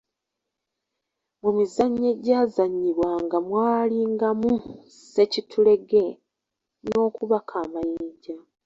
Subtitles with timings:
[1.41, 6.03] Mu mizannyo egyazannyibwanga mwalingamu ssekitulege
[6.83, 8.35] n'okubaka amayinja.